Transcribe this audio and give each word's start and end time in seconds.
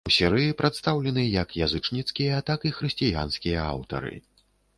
У 0.09 0.11
серыі 0.13 0.53
прадстаўлены 0.61 1.25
як 1.43 1.53
язычніцкія, 1.65 2.41
так 2.49 2.59
і 2.71 2.73
хрысціянскія 2.79 3.59
аўтары. 3.77 4.13